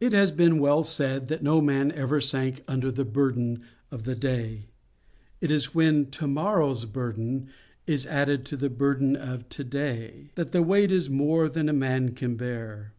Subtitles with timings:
[0.00, 4.14] "It has been well said that no man ever sank under the burden of the
[4.14, 4.70] day.
[5.42, 7.48] It is when to morrow's burden
[7.86, 11.74] is added to the burden of to day, that the weight is more than a
[11.74, 12.94] man can bear.